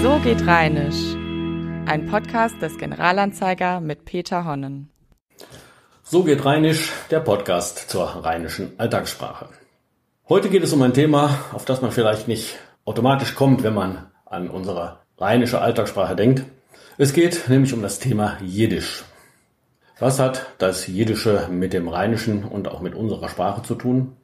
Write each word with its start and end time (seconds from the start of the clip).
So 0.00 0.20
geht 0.20 0.46
Rheinisch. 0.46 1.16
Ein 1.86 2.06
Podcast 2.08 2.62
des 2.62 2.78
Generalanzeiger 2.78 3.80
mit 3.80 4.04
Peter 4.04 4.44
Honnen. 4.44 4.90
So 6.04 6.22
geht 6.22 6.44
Rheinisch, 6.44 6.92
der 7.10 7.18
Podcast 7.18 7.90
zur 7.90 8.04
rheinischen 8.04 8.78
Alltagssprache. 8.78 9.48
Heute 10.28 10.50
geht 10.50 10.62
es 10.62 10.72
um 10.72 10.82
ein 10.82 10.94
Thema, 10.94 11.40
auf 11.52 11.64
das 11.64 11.82
man 11.82 11.90
vielleicht 11.90 12.28
nicht 12.28 12.54
automatisch 12.84 13.34
kommt, 13.34 13.64
wenn 13.64 13.74
man 13.74 14.06
an 14.24 14.48
unsere 14.48 15.00
rheinische 15.18 15.60
Alltagssprache 15.60 16.14
denkt. 16.14 16.44
Es 16.96 17.12
geht 17.12 17.48
nämlich 17.48 17.74
um 17.74 17.82
das 17.82 17.98
Thema 17.98 18.36
Jiddisch. 18.40 19.04
Was 19.98 20.20
hat 20.20 20.46
das 20.58 20.86
Jiddische 20.86 21.48
mit 21.50 21.72
dem 21.72 21.88
Rheinischen 21.88 22.44
und 22.44 22.68
auch 22.68 22.82
mit 22.82 22.94
unserer 22.94 23.28
Sprache 23.28 23.64
zu 23.64 23.74
tun? 23.74 24.16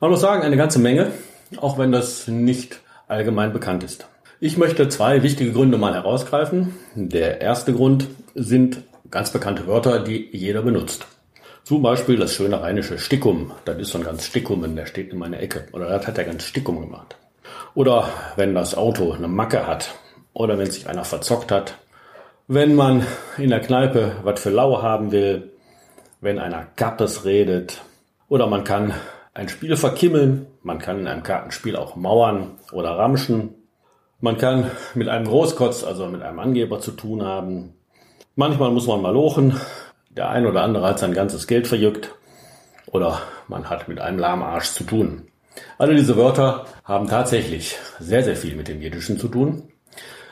Man 0.00 0.10
muss 0.10 0.22
sagen, 0.22 0.42
eine 0.42 0.56
ganze 0.56 0.78
Menge, 0.78 1.12
auch 1.58 1.76
wenn 1.76 1.92
das 1.92 2.28
nicht 2.28 2.80
allgemein 3.08 3.52
bekannt 3.52 3.84
ist. 3.84 4.06
Ich 4.38 4.58
möchte 4.58 4.86
zwei 4.90 5.22
wichtige 5.22 5.52
Gründe 5.52 5.78
mal 5.78 5.94
herausgreifen. 5.94 6.74
Der 6.94 7.40
erste 7.40 7.72
Grund 7.72 8.08
sind 8.34 8.82
ganz 9.10 9.30
bekannte 9.30 9.66
Wörter, 9.66 10.00
die 10.00 10.28
jeder 10.30 10.60
benutzt. 10.60 11.06
Zum 11.64 11.80
Beispiel 11.80 12.18
das 12.18 12.34
schöne 12.34 12.60
rheinische 12.60 12.98
Stickum. 12.98 13.52
Das 13.64 13.78
ist 13.78 13.92
so 13.92 13.98
ein 13.98 14.04
ganz 14.04 14.26
Stickummen, 14.26 14.76
der 14.76 14.84
steht 14.84 15.10
in 15.10 15.18
meiner 15.18 15.40
Ecke. 15.40 15.64
Oder 15.72 15.88
das 15.88 16.06
hat 16.06 16.18
er 16.18 16.24
ganz 16.24 16.42
Stickum 16.44 16.82
gemacht. 16.82 17.16
Oder 17.74 18.10
wenn 18.36 18.54
das 18.54 18.74
Auto 18.74 19.12
eine 19.12 19.26
Macke 19.26 19.66
hat. 19.66 19.94
Oder 20.34 20.58
wenn 20.58 20.70
sich 20.70 20.86
einer 20.86 21.04
verzockt 21.04 21.50
hat. 21.50 21.78
Wenn 22.46 22.74
man 22.74 23.06
in 23.38 23.48
der 23.48 23.60
Kneipe 23.60 24.16
was 24.22 24.38
für 24.38 24.50
lau 24.50 24.82
haben 24.82 25.12
will. 25.12 25.52
Wenn 26.20 26.38
einer 26.38 26.66
Kappes 26.76 27.24
redet. 27.24 27.80
Oder 28.28 28.46
man 28.48 28.64
kann 28.64 28.92
ein 29.32 29.48
Spiel 29.48 29.76
verkimmeln. 29.76 30.46
Man 30.62 30.78
kann 30.78 31.00
in 31.00 31.06
einem 31.06 31.22
Kartenspiel 31.22 31.76
auch 31.76 31.96
mauern 31.96 32.58
oder 32.70 32.90
ramschen. 32.90 33.55
Man 34.20 34.38
kann 34.38 34.70
mit 34.94 35.08
einem 35.08 35.26
Großkotz, 35.26 35.84
also 35.84 36.06
mit 36.06 36.22
einem 36.22 36.38
Angeber 36.38 36.80
zu 36.80 36.92
tun 36.92 37.22
haben. 37.22 37.74
Manchmal 38.34 38.70
muss 38.70 38.86
man 38.86 39.02
mal 39.02 39.12
lochen. 39.12 39.60
Der 40.08 40.30
ein 40.30 40.46
oder 40.46 40.62
andere 40.62 40.86
hat 40.86 40.98
sein 40.98 41.12
ganzes 41.12 41.46
Geld 41.46 41.66
verjückt. 41.66 42.14
Oder 42.86 43.20
man 43.48 43.68
hat 43.68 43.88
mit 43.88 44.00
einem 44.00 44.18
Lahmarsch 44.18 44.70
zu 44.70 44.84
tun. 44.84 45.28
Alle 45.76 45.94
diese 45.94 46.16
Wörter 46.16 46.64
haben 46.84 47.08
tatsächlich 47.08 47.76
sehr, 48.00 48.22
sehr 48.24 48.36
viel 48.36 48.56
mit 48.56 48.68
dem 48.68 48.80
Jiddischen 48.80 49.18
zu 49.18 49.28
tun. 49.28 49.64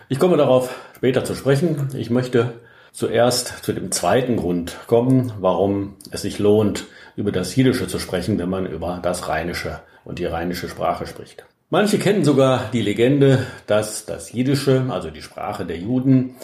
Ich 0.08 0.18
komme 0.18 0.38
darauf 0.38 0.74
später 0.96 1.24
zu 1.24 1.34
sprechen. 1.34 1.90
Ich 1.94 2.08
möchte 2.08 2.60
zuerst 2.92 3.64
zu 3.64 3.74
dem 3.74 3.92
zweiten 3.92 4.36
Grund 4.36 4.78
kommen, 4.86 5.32
warum 5.40 5.96
es 6.10 6.22
sich 6.22 6.38
lohnt, 6.38 6.86
über 7.16 7.32
das 7.32 7.54
Jiddische 7.54 7.86
zu 7.86 7.98
sprechen, 7.98 8.38
wenn 8.38 8.48
man 8.48 8.64
über 8.64 9.00
das 9.02 9.28
Rheinische 9.28 9.80
und 10.04 10.18
die 10.18 10.26
rheinische 10.26 10.68
Sprache 10.68 11.06
spricht. 11.06 11.44
Manche 11.74 11.98
kennen 11.98 12.22
sogar 12.22 12.70
die 12.72 12.82
Legende, 12.82 13.48
dass 13.66 14.06
das 14.06 14.30
Jiddische, 14.30 14.86
also 14.90 15.10
die 15.10 15.22
Sprache 15.22 15.66
der 15.66 15.76
Juden, 15.76 16.36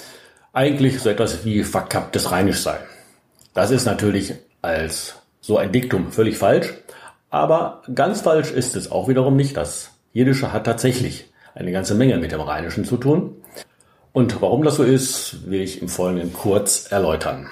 eigentlich 0.52 0.98
so 0.98 1.08
etwas 1.08 1.44
wie 1.44 1.62
verkapptes 1.62 2.32
Rheinisch 2.32 2.58
sei. 2.58 2.78
Das 3.54 3.70
ist 3.70 3.84
natürlich 3.84 4.34
als 4.60 5.14
so 5.40 5.56
ein 5.56 5.70
Diktum 5.70 6.10
völlig 6.10 6.36
falsch, 6.36 6.74
aber 7.30 7.82
ganz 7.94 8.22
falsch 8.22 8.50
ist 8.50 8.74
es 8.74 8.90
auch 8.90 9.06
wiederum 9.06 9.36
nicht. 9.36 9.56
Das 9.56 9.92
Jiddische 10.12 10.52
hat 10.52 10.64
tatsächlich 10.64 11.26
eine 11.54 11.70
ganze 11.70 11.94
Menge 11.94 12.16
mit 12.16 12.32
dem 12.32 12.40
Rheinischen 12.40 12.84
zu 12.84 12.96
tun. 12.96 13.36
Und 14.10 14.42
warum 14.42 14.64
das 14.64 14.74
so 14.74 14.82
ist, 14.82 15.48
will 15.48 15.60
ich 15.60 15.80
im 15.80 15.88
Folgenden 15.88 16.32
kurz 16.32 16.90
erläutern. 16.90 17.46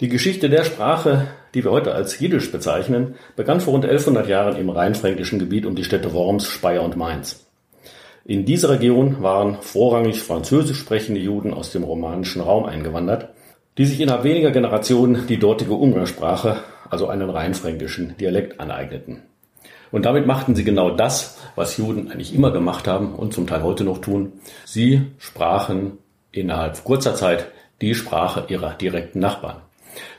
Die 0.00 0.08
Geschichte 0.08 0.48
der 0.48 0.64
Sprache 0.64 1.26
die 1.54 1.64
wir 1.64 1.70
heute 1.70 1.94
als 1.94 2.18
Jiddisch 2.18 2.52
bezeichnen, 2.52 3.14
begann 3.36 3.60
vor 3.60 3.72
rund 3.72 3.84
1100 3.84 4.28
Jahren 4.28 4.56
im 4.56 4.70
rheinfränkischen 4.70 5.38
Gebiet 5.38 5.66
um 5.66 5.74
die 5.74 5.84
Städte 5.84 6.12
Worms, 6.12 6.46
Speyer 6.46 6.82
und 6.82 6.96
Mainz. 6.96 7.46
In 8.24 8.44
dieser 8.44 8.70
Region 8.70 9.22
waren 9.22 9.58
vorrangig 9.60 10.22
französisch 10.22 10.78
sprechende 10.78 11.20
Juden 11.20 11.54
aus 11.54 11.72
dem 11.72 11.82
romanischen 11.82 12.42
Raum 12.42 12.64
eingewandert, 12.64 13.30
die 13.78 13.86
sich 13.86 14.00
innerhalb 14.00 14.24
weniger 14.24 14.50
Generationen 14.50 15.26
die 15.26 15.38
dortige 15.38 15.74
Umgangssprache, 15.74 16.58
also 16.90 17.08
einen 17.08 17.30
rheinfränkischen 17.30 18.16
Dialekt 18.18 18.60
aneigneten. 18.60 19.22
Und 19.90 20.04
damit 20.06 20.26
machten 20.26 20.54
sie 20.54 20.64
genau 20.64 20.90
das, 20.90 21.38
was 21.56 21.76
Juden 21.76 22.10
eigentlich 22.10 22.34
immer 22.34 22.52
gemacht 22.52 22.86
haben 22.86 23.14
und 23.14 23.32
zum 23.32 23.46
Teil 23.46 23.62
heute 23.62 23.84
noch 23.84 23.98
tun. 23.98 24.32
Sie 24.64 25.02
sprachen 25.18 25.98
innerhalb 26.30 26.84
kurzer 26.84 27.14
Zeit 27.14 27.46
die 27.80 27.94
Sprache 27.94 28.44
ihrer 28.48 28.74
direkten 28.74 29.18
Nachbarn. 29.18 29.62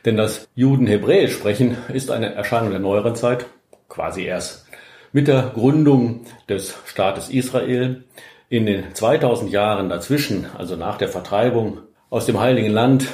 Denn 0.06 0.18
das 0.18 0.48
Juden 0.56 0.88
Hebräisch 0.88 1.34
sprechen 1.34 1.78
ist 1.94 2.12
eine 2.12 2.34
Erscheinung 2.34 2.72
der 2.72 2.80
neueren 2.80 3.16
Zeit, 3.16 3.46
quasi 3.90 4.24
erst 4.24 4.66
mit 5.12 5.28
der 5.28 5.52
Gründung 5.54 6.26
des 6.50 6.76
Staates 6.86 7.30
Israel. 7.30 8.04
In 8.50 8.66
den 8.66 8.94
2000 8.94 9.52
Jahren 9.52 9.90
dazwischen, 9.90 10.48
also 10.58 10.76
nach 10.76 10.98
der 10.98 11.08
Vertreibung 11.08 11.80
aus 12.10 12.26
dem 12.26 12.40
Heiligen 12.40 12.72
Land, 12.72 13.08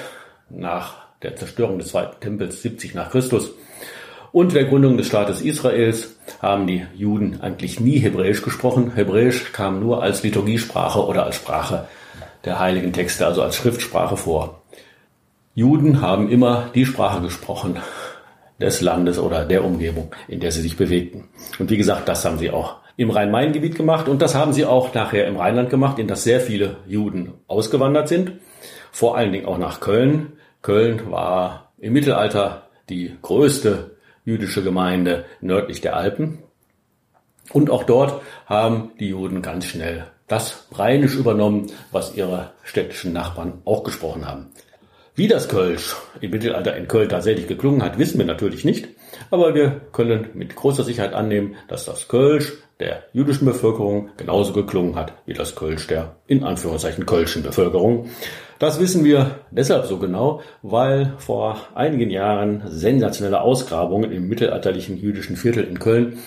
nach 0.49 0.95
der 1.21 1.35
Zerstörung 1.35 1.77
des 1.77 1.89
Zweiten 1.89 2.19
Tempels 2.19 2.61
70 2.61 2.95
nach 2.95 3.11
Christus 3.11 3.51
und 4.31 4.53
der 4.53 4.65
Gründung 4.65 4.97
des 4.97 5.07
Staates 5.07 5.41
Israels 5.41 6.15
haben 6.41 6.67
die 6.67 6.85
Juden 6.95 7.41
eigentlich 7.41 7.79
nie 7.79 7.97
Hebräisch 7.97 8.43
gesprochen. 8.43 8.91
Hebräisch 8.93 9.51
kam 9.51 9.79
nur 9.79 10.03
als 10.03 10.21
Liturgiesprache 10.23 11.03
oder 11.05 11.25
als 11.25 11.37
Sprache 11.37 11.87
der 12.45 12.59
heiligen 12.59 12.93
Texte, 12.93 13.25
also 13.25 13.41
als 13.41 13.55
Schriftsprache 13.55 14.17
vor. 14.17 14.61
Juden 15.57 16.01
haben 16.01 16.29
immer 16.29 16.69
die 16.75 16.85
Sprache 16.85 17.19
gesprochen 17.19 17.77
des 18.61 18.79
Landes 18.81 19.17
oder 19.17 19.43
der 19.43 19.65
Umgebung, 19.65 20.11
in 20.27 20.39
der 20.39 20.51
sie 20.51 20.61
sich 20.61 20.77
bewegten. 20.77 21.29
Und 21.57 21.71
wie 21.71 21.77
gesagt, 21.77 22.07
das 22.07 22.23
haben 22.25 22.37
sie 22.37 22.51
auch 22.51 22.75
im 22.95 23.09
Rhein-Main-Gebiet 23.09 23.73
gemacht 23.73 24.07
und 24.07 24.21
das 24.21 24.35
haben 24.35 24.53
sie 24.53 24.65
auch 24.65 24.93
nachher 24.93 25.25
im 25.25 25.35
Rheinland 25.35 25.71
gemacht, 25.71 25.97
in 25.97 26.07
das 26.07 26.23
sehr 26.23 26.41
viele 26.41 26.77
Juden 26.85 27.33
ausgewandert 27.47 28.07
sind. 28.07 28.33
Vor 28.91 29.17
allen 29.17 29.31
Dingen 29.31 29.47
auch 29.47 29.57
nach 29.57 29.79
Köln. 29.79 30.33
Köln 30.61 31.09
war 31.09 31.71
im 31.79 31.93
Mittelalter 31.93 32.67
die 32.87 33.17
größte 33.23 33.95
jüdische 34.25 34.61
Gemeinde 34.61 35.25
nördlich 35.41 35.81
der 35.81 35.95
Alpen. 35.95 36.43
Und 37.51 37.71
auch 37.71 37.83
dort 37.83 38.21
haben 38.45 38.91
die 38.99 39.09
Juden 39.09 39.41
ganz 39.41 39.65
schnell 39.65 40.05
das 40.27 40.67
Rheinisch 40.71 41.15
übernommen, 41.15 41.71
was 41.91 42.15
ihre 42.15 42.51
städtischen 42.63 43.11
Nachbarn 43.11 43.63
auch 43.65 43.83
gesprochen 43.83 44.27
haben. 44.27 44.51
Wie 45.17 45.27
das 45.27 45.49
Kölsch 45.49 45.95
im 46.21 46.29
Mittelalter 46.29 46.77
in 46.77 46.87
Köln 46.87 47.09
tatsächlich 47.09 47.47
geklungen 47.47 47.81
hat, 47.81 47.97
wissen 47.97 48.19
wir 48.19 48.25
natürlich 48.27 48.63
nicht. 48.63 48.89
Aber 49.31 49.55
wir 49.55 49.81
können 49.91 50.27
mit 50.35 50.55
großer 50.55 50.83
Sicherheit 50.83 51.13
annehmen, 51.13 51.55
dass 51.67 51.85
das 51.85 52.07
Kölsch 52.07 52.53
der 52.79 53.01
jüdischen 53.13 53.45
Bevölkerung 53.45 54.11
genauso 54.17 54.53
geklungen 54.53 54.95
hat 54.95 55.13
wie 55.25 55.33
das 55.33 55.55
Kölsch 55.55 55.87
der 55.87 56.17
in 56.27 56.43
Anführungszeichen 56.43 57.07
kölschen 57.07 57.41
Bevölkerung. 57.41 58.11
Das 58.59 58.79
wissen 58.79 59.03
wir 59.03 59.39
deshalb 59.49 59.87
so 59.87 59.97
genau, 59.97 60.43
weil 60.61 61.13
vor 61.17 61.61
einigen 61.73 62.11
Jahren 62.11 62.61
sensationelle 62.67 63.41
Ausgrabungen 63.41 64.11
im 64.11 64.27
mittelalterlichen 64.27 64.97
jüdischen 64.97 65.35
Viertel 65.35 65.63
in 65.63 65.79
Köln 65.79 66.19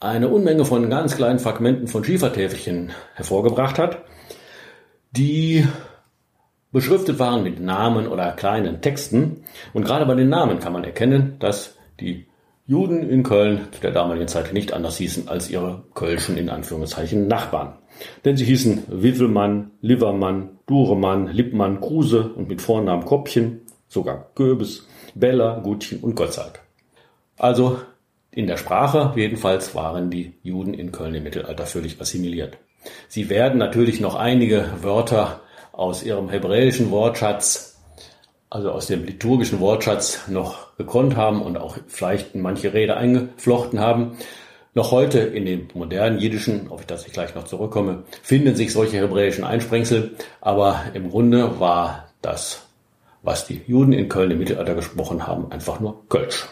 eine 0.00 0.28
Unmenge 0.30 0.64
von 0.64 0.88
ganz 0.88 1.14
kleinen 1.14 1.40
Fragmenten 1.40 1.88
von 1.88 2.02
Schiefertäfelchen 2.02 2.90
hervorgebracht 3.16 3.78
hat, 3.78 3.98
die 5.10 5.66
beschriftet 6.74 7.20
waren 7.20 7.44
mit 7.44 7.60
Namen 7.60 8.08
oder 8.08 8.32
kleinen 8.32 8.82
Texten. 8.82 9.44
Und 9.72 9.84
gerade 9.84 10.04
bei 10.06 10.16
den 10.16 10.28
Namen 10.28 10.58
kann 10.58 10.72
man 10.72 10.82
erkennen, 10.82 11.36
dass 11.38 11.76
die 12.00 12.26
Juden 12.66 13.08
in 13.08 13.22
Köln 13.22 13.68
zu 13.70 13.80
der 13.80 13.92
damaligen 13.92 14.26
Zeit 14.26 14.52
nicht 14.52 14.72
anders 14.72 14.96
hießen 14.96 15.28
als 15.28 15.48
ihre 15.48 15.84
kölschen 15.94 16.36
in 16.36 16.50
Anführungszeichen 16.50 17.28
Nachbarn. 17.28 17.74
Denn 18.24 18.36
sie 18.36 18.44
hießen 18.44 18.84
Wivelmann, 18.88 19.70
Livermann, 19.82 20.58
Duremann, 20.66 21.28
Lippmann, 21.28 21.80
Kruse 21.80 22.32
und 22.34 22.48
mit 22.48 22.60
Vornamen 22.60 23.04
Koppchen, 23.04 23.60
sogar 23.86 24.30
Göbes, 24.34 24.88
Bella, 25.14 25.60
Gutchen 25.60 26.00
und 26.00 26.16
Gotthard. 26.16 26.60
Also 27.36 27.78
in 28.32 28.48
der 28.48 28.56
Sprache 28.56 29.12
jedenfalls 29.14 29.76
waren 29.76 30.10
die 30.10 30.32
Juden 30.42 30.74
in 30.74 30.90
Köln 30.90 31.14
im 31.14 31.22
Mittelalter 31.22 31.66
völlig 31.66 32.00
assimiliert. 32.00 32.58
Sie 33.06 33.30
werden 33.30 33.58
natürlich 33.58 34.00
noch 34.00 34.16
einige 34.16 34.66
Wörter 34.82 35.40
aus 35.76 36.02
ihrem 36.02 36.28
hebräischen 36.28 36.90
Wortschatz, 36.90 37.76
also 38.50 38.70
aus 38.70 38.86
dem 38.86 39.04
liturgischen 39.04 39.60
Wortschatz 39.60 40.28
noch 40.28 40.76
gekonnt 40.76 41.16
haben 41.16 41.42
und 41.42 41.56
auch 41.56 41.76
vielleicht 41.86 42.34
in 42.34 42.40
manche 42.40 42.72
Rede 42.72 42.96
eingeflochten 42.96 43.80
haben. 43.80 44.16
Noch 44.74 44.90
heute 44.90 45.20
in 45.20 45.46
dem 45.46 45.68
modernen 45.74 46.18
Jiddischen, 46.18 46.68
auf 46.68 46.84
das 46.84 47.06
ich 47.06 47.12
gleich 47.12 47.34
noch 47.34 47.44
zurückkomme, 47.44 48.04
finden 48.22 48.56
sich 48.56 48.72
solche 48.72 48.98
hebräischen 48.98 49.44
Einsprengsel, 49.44 50.16
aber 50.40 50.84
im 50.94 51.10
Grunde 51.10 51.60
war 51.60 52.08
das, 52.22 52.62
was 53.22 53.46
die 53.46 53.62
Juden 53.66 53.92
in 53.92 54.08
Köln 54.08 54.32
im 54.32 54.38
Mittelalter 54.38 54.74
gesprochen 54.74 55.26
haben, 55.26 55.50
einfach 55.52 55.80
nur 55.80 56.08
Kölsch. 56.08 56.46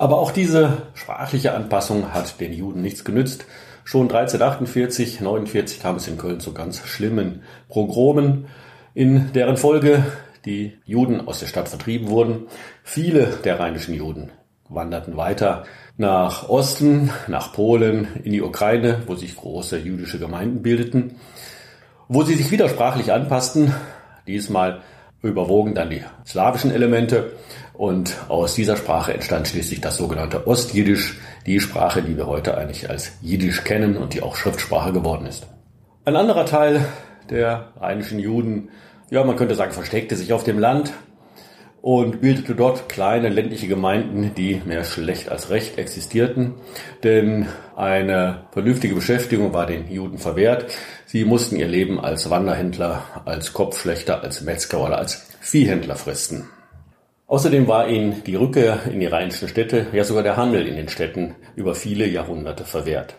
Aber 0.00 0.18
auch 0.18 0.30
diese 0.30 0.78
sprachliche 0.94 1.52
Anpassung 1.52 2.14
hat 2.14 2.40
den 2.40 2.54
Juden 2.54 2.80
nichts 2.80 3.04
genützt. 3.04 3.44
Schon 3.84 4.04
1348, 4.04 5.20
49 5.20 5.78
kam 5.78 5.96
es 5.96 6.08
in 6.08 6.16
Köln 6.16 6.40
zu 6.40 6.54
ganz 6.54 6.78
schlimmen 6.86 7.42
Pogromen, 7.68 8.46
in 8.94 9.30
deren 9.34 9.58
Folge 9.58 10.02
die 10.46 10.78
Juden 10.86 11.28
aus 11.28 11.40
der 11.40 11.48
Stadt 11.48 11.68
vertrieben 11.68 12.08
wurden. 12.08 12.46
Viele 12.82 13.26
der 13.44 13.60
rheinischen 13.60 13.92
Juden 13.92 14.30
wanderten 14.70 15.18
weiter 15.18 15.64
nach 15.98 16.48
Osten, 16.48 17.10
nach 17.28 17.52
Polen, 17.52 18.08
in 18.24 18.32
die 18.32 18.40
Ukraine, 18.40 19.02
wo 19.06 19.16
sich 19.16 19.36
große 19.36 19.76
jüdische 19.76 20.18
Gemeinden 20.18 20.62
bildeten. 20.62 21.16
Wo 22.08 22.22
sie 22.22 22.36
sich 22.36 22.50
widersprachlich 22.50 23.12
anpassten, 23.12 23.74
diesmal 24.26 24.80
überwogen 25.20 25.74
dann 25.74 25.90
die 25.90 26.02
slawischen 26.24 26.70
Elemente 26.70 27.32
und 27.80 28.14
aus 28.28 28.56
dieser 28.56 28.76
Sprache 28.76 29.14
entstand 29.14 29.48
schließlich 29.48 29.80
das 29.80 29.96
sogenannte 29.96 30.46
Ostjiddisch, 30.46 31.18
die 31.46 31.60
Sprache, 31.60 32.02
die 32.02 32.14
wir 32.14 32.26
heute 32.26 32.58
eigentlich 32.58 32.90
als 32.90 33.12
Jiddisch 33.22 33.64
kennen 33.64 33.96
und 33.96 34.12
die 34.12 34.20
auch 34.20 34.36
Schriftsprache 34.36 34.92
geworden 34.92 35.24
ist. 35.24 35.46
Ein 36.04 36.14
anderer 36.14 36.44
Teil 36.44 36.84
der 37.30 37.72
rheinischen 37.80 38.18
Juden, 38.18 38.68
ja, 39.08 39.24
man 39.24 39.36
könnte 39.36 39.54
sagen, 39.54 39.72
versteckte 39.72 40.14
sich 40.14 40.34
auf 40.34 40.44
dem 40.44 40.58
Land 40.58 40.92
und 41.80 42.20
bildete 42.20 42.54
dort 42.54 42.90
kleine 42.90 43.30
ländliche 43.30 43.66
Gemeinden, 43.66 44.32
die 44.36 44.60
mehr 44.66 44.84
schlecht 44.84 45.30
als 45.30 45.48
recht 45.48 45.78
existierten, 45.78 46.56
denn 47.02 47.46
eine 47.76 48.42
vernünftige 48.52 48.94
Beschäftigung 48.94 49.54
war 49.54 49.64
den 49.64 49.90
Juden 49.90 50.18
verwehrt. 50.18 50.66
Sie 51.06 51.24
mussten 51.24 51.56
ihr 51.56 51.68
Leben 51.68 51.98
als 51.98 52.28
Wanderhändler, 52.28 53.22
als 53.24 53.54
Kopfschlechter, 53.54 54.22
als 54.22 54.42
Metzger 54.42 54.84
oder 54.84 54.98
als 54.98 55.26
Viehhändler 55.40 55.96
fristen. 55.96 56.46
Außerdem 57.30 57.68
war 57.68 57.86
ihnen 57.86 58.24
die 58.24 58.34
Rückkehr 58.34 58.80
in 58.90 58.98
die 58.98 59.06
rheinischen 59.06 59.46
Städte, 59.46 59.86
ja 59.92 60.02
sogar 60.02 60.24
der 60.24 60.36
Handel 60.36 60.66
in 60.66 60.74
den 60.74 60.88
Städten 60.88 61.36
über 61.54 61.76
viele 61.76 62.08
Jahrhunderte 62.08 62.64
verwehrt. 62.64 63.14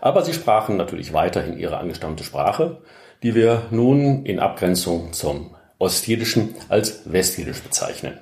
Aber 0.00 0.24
sie 0.24 0.34
sprachen 0.34 0.76
natürlich 0.76 1.12
weiterhin 1.12 1.58
ihre 1.58 1.78
angestammte 1.78 2.22
Sprache, 2.22 2.80
die 3.24 3.34
wir 3.34 3.62
nun 3.72 4.24
in 4.24 4.38
Abgrenzung 4.38 5.12
zum 5.12 5.56
Ostjiddischen 5.80 6.54
als 6.68 7.12
Westjiddisch 7.12 7.60
bezeichnen. 7.60 8.16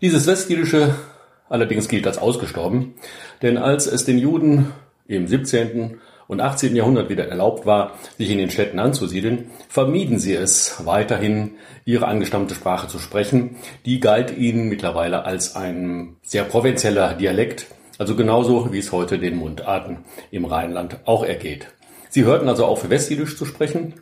Dieses 0.00 0.26
Westjiddische 0.26 0.96
allerdings 1.48 1.86
gilt 1.86 2.08
als 2.08 2.18
ausgestorben, 2.18 2.94
denn 3.42 3.58
als 3.58 3.86
es 3.86 4.04
den 4.04 4.18
Juden 4.18 4.72
im 5.06 5.28
17. 5.28 6.00
und 6.28 6.40
18. 6.40 6.74
Jahrhundert 6.74 7.08
wieder 7.08 7.28
erlaubt 7.28 7.66
war, 7.66 7.92
sich 8.18 8.30
in 8.30 8.38
den 8.38 8.50
Städten 8.50 8.78
anzusiedeln, 8.78 9.50
vermieden 9.68 10.18
sie 10.18 10.34
es 10.34 10.84
weiterhin, 10.84 11.52
ihre 11.84 12.06
angestammte 12.06 12.54
Sprache 12.54 12.88
zu 12.88 12.98
sprechen. 12.98 13.56
Die 13.84 14.00
galt 14.00 14.36
ihnen 14.36 14.68
mittlerweile 14.68 15.24
als 15.24 15.56
ein 15.56 16.16
sehr 16.22 16.44
provinzieller 16.44 17.14
Dialekt, 17.14 17.66
also 17.98 18.16
genauso 18.16 18.72
wie 18.72 18.78
es 18.78 18.92
heute 18.92 19.18
den 19.18 19.36
Mundarten 19.36 19.98
im 20.30 20.44
Rheinland 20.44 20.98
auch 21.04 21.24
ergeht. 21.24 21.68
Sie 22.08 22.24
hörten 22.24 22.48
also 22.48 22.66
auf, 22.66 22.88
Westjiddisch 22.88 23.36
zu 23.36 23.46
sprechen. 23.46 23.94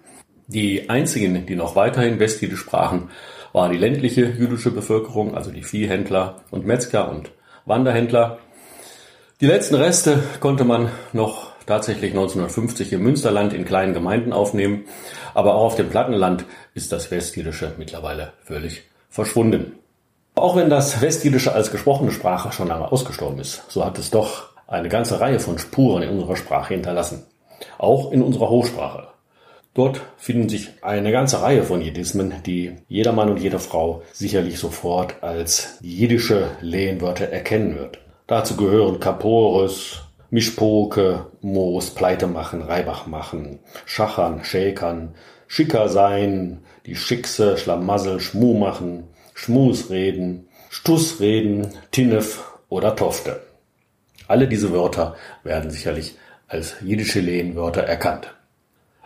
Die 0.46 0.90
einzigen, 0.90 1.46
die 1.46 1.54
noch 1.54 1.76
weiterhin 1.76 2.18
Westjiddisch 2.18 2.60
sprachen, 2.60 3.10
war 3.52 3.68
die 3.68 3.78
ländliche 3.78 4.22
jüdische 4.22 4.70
Bevölkerung, 4.70 5.34
also 5.34 5.50
die 5.50 5.62
Viehhändler 5.62 6.42
und 6.50 6.66
Metzger 6.66 7.10
und 7.10 7.30
Wanderhändler. 7.66 8.38
Die 9.40 9.46
letzten 9.46 9.76
Reste 9.76 10.22
konnte 10.40 10.64
man 10.64 10.90
noch 11.12 11.49
tatsächlich 11.70 12.10
1950 12.10 12.92
im 12.92 13.02
Münsterland 13.02 13.52
in 13.52 13.64
kleinen 13.64 13.94
Gemeinden 13.94 14.32
aufnehmen. 14.32 14.86
Aber 15.34 15.54
auch 15.54 15.66
auf 15.66 15.76
dem 15.76 15.88
Plattenland 15.88 16.44
ist 16.74 16.90
das 16.90 17.10
Westjüdische 17.12 17.74
mittlerweile 17.78 18.32
völlig 18.42 18.82
verschwunden. 19.08 19.78
Auch 20.34 20.56
wenn 20.56 20.68
das 20.68 21.00
Westjüdische 21.00 21.52
als 21.52 21.70
gesprochene 21.70 22.10
Sprache 22.10 22.50
schon 22.50 22.68
lange 22.68 22.90
ausgestorben 22.90 23.38
ist, 23.38 23.62
so 23.68 23.84
hat 23.84 23.98
es 23.98 24.10
doch 24.10 24.48
eine 24.66 24.88
ganze 24.88 25.20
Reihe 25.20 25.38
von 25.38 25.58
Spuren 25.58 26.02
in 26.02 26.10
unserer 26.10 26.36
Sprache 26.36 26.74
hinterlassen. 26.74 27.24
Auch 27.78 28.10
in 28.10 28.22
unserer 28.22 28.50
Hochsprache. 28.50 29.08
Dort 29.72 30.00
finden 30.16 30.48
sich 30.48 30.70
eine 30.82 31.12
ganze 31.12 31.40
Reihe 31.40 31.62
von 31.62 31.80
Jiddismen, 31.80 32.34
die 32.44 32.72
jeder 32.88 33.12
Mann 33.12 33.30
und 33.30 33.40
jede 33.40 33.60
Frau 33.60 34.02
sicherlich 34.12 34.58
sofort 34.58 35.22
als 35.22 35.78
jiddische 35.80 36.50
Lehenwörter 36.60 37.26
erkennen 37.26 37.76
wird. 37.76 37.98
Dazu 38.26 38.56
gehören 38.56 38.98
Kapores, 38.98 40.00
Mischpoke, 40.30 41.26
Moos, 41.40 41.90
Pleite 41.90 42.26
machen, 42.26 42.62
Reibach 42.62 43.06
machen, 43.06 43.58
Schachern, 43.84 44.44
Schäkern, 44.44 45.14
Schicker 45.48 45.88
sein, 45.88 46.60
die 46.86 46.94
Schickse, 46.94 47.56
Schlamassel, 47.56 48.20
Schmu 48.20 48.56
machen, 48.56 49.04
Schmusreden, 49.34 50.48
Stussreden, 50.70 51.68
Tinnef 51.90 52.44
oder 52.68 52.94
Tofte. 52.94 53.40
Alle 54.28 54.46
diese 54.46 54.70
Wörter 54.70 55.16
werden 55.42 55.70
sicherlich 55.70 56.14
als 56.46 56.76
jiddische 56.80 57.20
Lehnwörter 57.20 57.82
erkannt. 57.82 58.32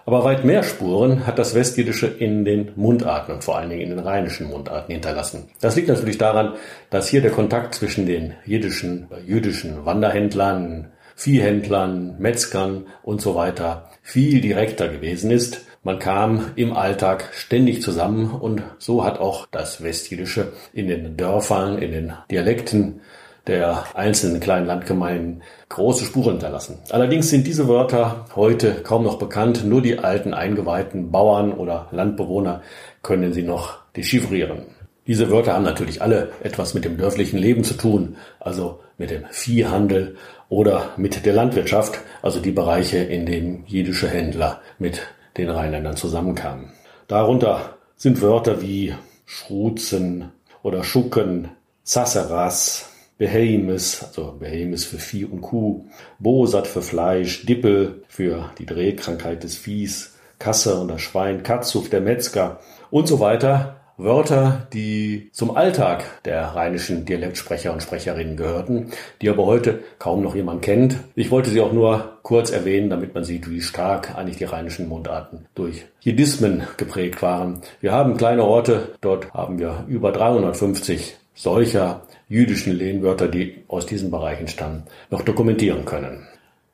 Aber 0.07 0.23
weit 0.25 0.45
mehr 0.45 0.63
Spuren 0.63 1.27
hat 1.27 1.39
das 1.39 1.55
Westjiddische 1.55 2.07
in 2.07 2.45
den 2.45 2.73
Mundarten 2.77 3.35
und 3.35 3.45
vor 3.45 3.57
allen 3.57 3.71
Dingen 3.71 3.81
in 3.81 3.91
den 3.91 4.01
rheinischen 4.01 4.49
Mundarten 4.49 4.93
hinterlassen. 4.93 5.49
Das 5.63 5.77
liegt 5.77 5.89
natürlich 5.89 6.19
daran, 6.19 6.55
dass 6.91 7.09
hier 7.09 7.23
der 7.23 7.31
Kontakt 7.31 7.75
zwischen 7.75 8.05
den 8.05 8.35
jiddischen, 8.45 9.09
jüdischen 9.27 9.87
Wanderhändlern, 9.87 10.93
Viehhändlern, 11.15 12.17
Metzgern 12.19 12.87
und 13.03 13.21
so 13.21 13.35
weiter 13.35 13.91
viel 14.03 14.41
direkter 14.41 14.89
gewesen 14.89 15.31
ist. 15.31 15.63
Man 15.83 15.99
kam 15.99 16.53
im 16.57 16.73
Alltag 16.73 17.31
ständig 17.35 17.83
zusammen 17.83 18.31
und 18.31 18.63
so 18.79 19.05
hat 19.05 19.19
auch 19.19 19.47
das 19.51 19.83
Westjüdische 19.83 20.53
in 20.73 20.89
den 20.89 21.17
Dörfern, 21.17 21.79
in 21.79 21.93
den 21.93 22.13
Dialekten 22.31 23.01
der 23.47 23.85
einzelnen 23.95 24.41
kleinen 24.41 24.67
Landgemeinden 24.67 25.43
große 25.69 26.07
Spuren 26.07 26.33
hinterlassen. 26.33 26.79
Allerdings 26.91 27.29
sind 27.29 27.47
diese 27.47 27.69
Wörter 27.69 28.25
heute 28.35 28.77
kaum 28.83 29.05
noch 29.05 29.19
bekannt. 29.19 29.65
Nur 29.65 29.83
die 29.83 29.99
alten 29.99 30.33
eingeweihten 30.33 31.11
Bauern 31.11 31.53
oder 31.53 31.89
Landbewohner 31.91 32.63
können 33.03 33.35
sie 33.35 33.43
noch 33.43 33.79
dechiffrieren. 33.97 34.67
Diese 35.07 35.31
Wörter 35.31 35.53
haben 35.53 35.65
natürlich 35.65 36.01
alle 36.01 36.33
etwas 36.43 36.73
mit 36.73 36.85
dem 36.85 36.97
dörflichen 36.97 37.39
Leben 37.39 37.63
zu 37.63 37.75
tun, 37.75 38.17
also 38.41 38.81
mit 38.97 39.11
dem 39.11 39.25
Viehhandel 39.31 40.17
oder 40.49 40.93
mit 40.97 41.27
der 41.27 41.35
Landwirtschaft, 41.35 41.99
also 42.23 42.41
die 42.41 42.53
Bereiche, 42.53 42.99
in 42.99 43.27
denen 43.27 43.65
jüdische 43.67 44.09
Händler 44.09 44.63
mit 44.79 45.03
den 45.37 45.51
Rheinländern 45.51 45.97
zusammenkamen. 45.97 46.73
Darunter 47.07 47.77
sind 47.97 48.23
Wörter 48.23 48.63
wie 48.63 48.95
Schruzen 49.27 50.31
oder 50.63 50.85
Schucken, 50.85 51.51
Zasseras, 51.83 52.89
Behemes, 53.19 54.03
also 54.03 54.37
Behemes 54.39 54.85
für 54.85 54.99
Vieh 54.99 55.27
und 55.27 55.43
Kuh, 55.43 55.85
Bosat 56.19 56.67
für 56.67 56.83
Fleisch, 56.83 57.45
Dippel 57.45 58.03
für 58.09 58.51
die 58.59 58.67
Drehkrankheit 58.67 59.45
des 59.45 59.57
Viehs, 59.57 60.15
Kasse 60.39 60.77
und 60.77 60.89
das 60.89 61.03
Schwein, 61.03 61.43
Katzuf 61.43 61.91
der 61.91 62.01
Metzger 62.01 62.61
und 62.91 63.07
so 63.07 63.21
weiter 63.21 63.81
Wörter, 63.97 64.67
die 64.73 65.29
zum 65.33 65.57
Alltag 65.57 66.23
der 66.25 66.43
rheinischen 66.43 67.05
Dialektsprecher 67.05 67.73
und 67.73 67.81
Sprecherinnen 67.81 68.37
gehörten, 68.37 68.91
die 69.23 69.29
aber 69.29 69.47
heute 69.47 69.85
kaum 70.01 70.23
noch 70.23 70.35
jemand 70.35 70.63
kennt. 70.63 70.97
Ich 71.15 71.31
wollte 71.31 71.51
sie 71.51 71.61
auch 71.61 71.73
nur 71.73 72.19
kurz 72.23 72.51
erwähnen, 72.51 72.91
damit 72.91 73.15
man 73.15 73.23
sieht, 73.23 73.49
wie 73.49 73.61
stark 73.61 74.17
eigentlich 74.17 74.39
die 74.39 74.45
rheinischen 74.45 74.89
Mundarten 74.89 75.47
durch 75.55 75.85
Jiddismen 76.01 76.65
geprägt 76.77 77.23
waren. 77.23 77.61
Wir 77.81 77.93
haben 77.93 78.17
kleine 78.17 78.43
Orte, 78.43 78.95
dort 79.01 79.33
haben 79.33 79.61
wir 79.61 79.85
über 79.87 80.11
350 80.11 81.17
solcher 81.37 82.03
jüdischen 82.29 82.77
Lehnwörter, 82.77 83.29
die 83.29 83.63
aus 83.69 83.87
diesen 83.87 84.11
Bereichen 84.11 84.49
stammen, 84.49 84.85
noch 85.11 85.23
dokumentieren 85.23 85.85
können. 85.85 86.27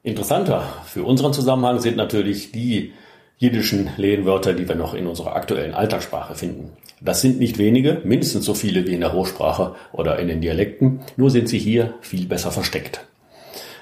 Interessanter 0.03 0.63
für 0.87 1.05
unseren 1.05 1.35
Zusammenhang 1.35 1.81
sind 1.81 1.99
natürlich 1.99 2.51
die 2.53 2.95
jiddischen 3.41 3.89
Lehnwörter, 3.97 4.53
die 4.53 4.69
wir 4.69 4.75
noch 4.75 4.93
in 4.93 5.07
unserer 5.07 5.35
aktuellen 5.35 5.73
Alltagssprache 5.73 6.35
finden. 6.35 6.73
Das 7.01 7.23
sind 7.23 7.39
nicht 7.39 7.57
wenige, 7.57 8.03
mindestens 8.05 8.45
so 8.45 8.53
viele 8.53 8.87
wie 8.87 8.93
in 8.93 9.01
der 9.01 9.15
Hochsprache 9.15 9.75
oder 9.93 10.19
in 10.19 10.29
den 10.29 10.43
Dialekten, 10.43 11.01
nur 11.17 11.31
sind 11.31 11.49
sie 11.49 11.59
hier 11.59 11.95
viel 12.03 12.27
besser 12.27 12.51
versteckt. 12.53 13.07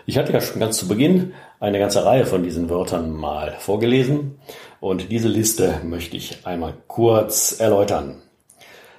Ich 0.07 0.17
hatte 0.17 0.33
ja 0.33 0.41
schon 0.41 0.61
ganz 0.61 0.79
zu 0.79 0.87
Beginn 0.87 1.33
eine 1.59 1.81
ganze 1.81 2.05
Reihe 2.05 2.25
von 2.25 2.45
diesen 2.45 2.71
Wörtern 2.71 3.11
mal 3.11 3.57
vorgelesen 3.59 4.39
und 4.79 5.11
diese 5.11 5.27
Liste 5.27 5.81
möchte 5.83 6.17
ich 6.17 6.47
einmal 6.47 6.75
kurz 6.87 7.59
erläutern. 7.59 8.23